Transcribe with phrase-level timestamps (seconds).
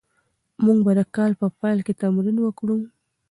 [0.65, 2.77] موږ به د کال په پیل کې تمرین وکړو.